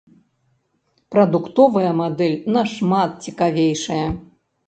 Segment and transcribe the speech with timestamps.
[1.15, 4.03] Прадуктовая мадэль нашмат цікавейшая.